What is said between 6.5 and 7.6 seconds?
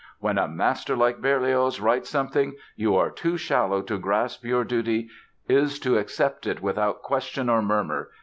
without question